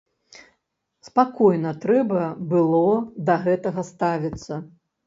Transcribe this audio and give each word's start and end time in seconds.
Спакойна 1.09 1.75
трэба 1.85 2.25
было 2.55 2.83
да 3.31 3.39
гэтага 3.47 3.89
ставіцца. 3.93 4.53